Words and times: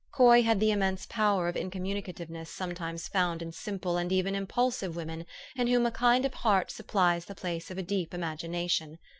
Coy 0.11 0.41
had 0.41 0.59
the 0.59 0.71
immense 0.71 1.05
power 1.05 1.47
of 1.47 1.53
incommunicativeness 1.55 2.47
sometimes 2.49 3.07
found 3.07 3.43
in 3.43 3.51
simple 3.51 3.97
and 3.97 4.11
even 4.11 4.33
impulsive 4.33 4.95
women 4.95 5.27
in 5.55 5.67
whom 5.67 5.85
a 5.85 5.91
kind 5.91 6.25
heart 6.33 6.69
supph'es 6.69 7.25
the 7.25 7.35
place 7.35 7.69
of 7.69 7.77
a 7.77 7.83
deep 7.83 8.11
imagination. 8.11 8.97